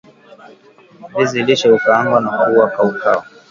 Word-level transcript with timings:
vizi 1.17 1.43
lishe 1.43 1.69
hukaangwa 1.69 2.21
na 2.21 2.29
kuwa 2.37 2.69
kaukau 2.69 3.23